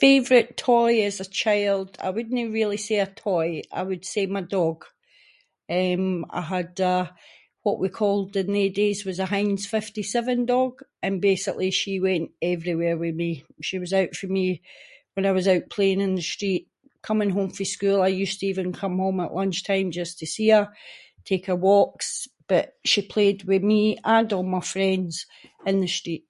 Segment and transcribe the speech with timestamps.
[0.00, 3.46] Favourite toy as a child, I wouldnae really say a toy,
[3.78, 4.76] I would say my dog,
[5.68, 5.96] eh,
[6.30, 7.16] I had a
[7.64, 10.72] what we called in they days was a Heinz fifty-seven dog,
[11.02, 13.30] and basically she went everywhere with me.
[13.68, 14.62] She was out for me
[15.14, 16.64] when I was out playing in the street,
[17.08, 20.26] coming home fae school I used to even come home at lunch time just to
[20.34, 20.66] see her,
[21.24, 25.26] take her walks, but she played with me and all my friends
[25.66, 26.24] in the street.